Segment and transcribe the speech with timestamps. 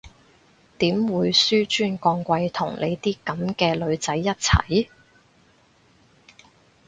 [0.79, 4.87] 點會紓尊降貴同你啲噉嘅女仔一齊？